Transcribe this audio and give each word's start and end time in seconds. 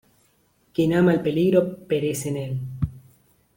¡quien 0.73 0.93
ama 0.95 1.13
el 1.13 1.21
peligro 1.21 1.77
perece 1.85 2.29
en 2.29 2.37
él! 2.37 2.59